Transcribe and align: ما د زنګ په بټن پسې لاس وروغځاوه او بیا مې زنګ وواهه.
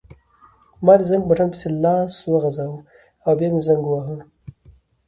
ما 0.85 0.93
د 0.99 1.01
زنګ 1.09 1.23
په 1.23 1.29
بټن 1.29 1.47
پسې 1.53 1.67
لاس 1.83 2.13
وروغځاوه 2.25 2.79
او 3.25 3.31
بیا 3.39 3.47
مې 3.53 3.61
زنګ 3.67 3.81
وواهه. 3.85 4.15